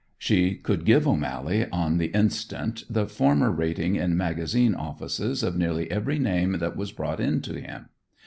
[0.17, 5.91] She could give O'Mally on the instant the former rating in magazine offices of nearly
[5.91, 7.89] every name that was brought in to him.